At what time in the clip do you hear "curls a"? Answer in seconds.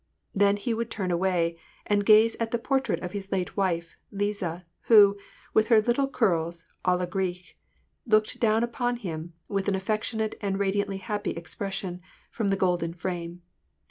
6.07-6.97